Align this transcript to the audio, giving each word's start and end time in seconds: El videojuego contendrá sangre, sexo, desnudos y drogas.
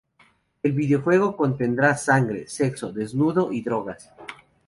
El 0.63 0.71
videojuego 0.71 1.37
contendrá 1.37 1.95
sangre, 1.95 2.47
sexo, 2.47 2.91
desnudos 2.91 3.53
y 3.53 3.61
drogas. 3.61 4.11